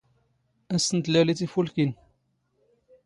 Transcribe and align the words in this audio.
ⴰⵙⵙ 0.75 0.89
ⵏ 0.95 0.97
ⵜⵍⴰⵍⵉⵜ 1.03 1.39
ⵉⴼⵓⵍⴽⵉⵏ! 1.45 1.89